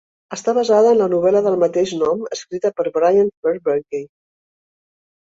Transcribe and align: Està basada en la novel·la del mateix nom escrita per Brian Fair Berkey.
Està 0.35 0.53
basada 0.57 0.93
en 0.95 0.97
la 1.01 1.09
novel·la 1.11 1.43
del 1.49 1.59
mateix 1.65 1.95
nom 2.01 2.25
escrita 2.39 2.75
per 2.81 2.89
Brian 2.99 3.33
Fair 3.45 3.65
Berkey. 3.71 4.07